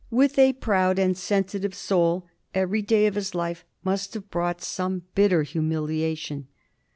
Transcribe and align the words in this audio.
With 0.09 0.39
a 0.39 0.53
proud 0.53 0.97
and 0.97 1.15
sensitive 1.15 1.75
soul, 1.75 2.25
every 2.55 2.81
day 2.81 3.05
of 3.05 3.13
his 3.13 3.35
life 3.35 3.63
must 3.83 4.15
have 4.15 4.31
brought 4.31 4.59
some 4.63 5.03
bitter 5.13 5.43
humiliation. 5.43 6.47